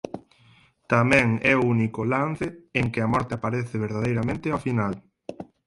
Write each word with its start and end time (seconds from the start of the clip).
Tamén 0.91 1.27
é 1.51 1.53
o 1.57 1.67
único 1.75 2.01
lance 2.13 2.47
en 2.79 2.85
que 2.93 2.99
a 3.01 3.11
morte 3.13 3.33
aparece 3.35 3.83
verdadeiramente 3.85 4.47
ao 4.49 4.63
final. 4.67 4.93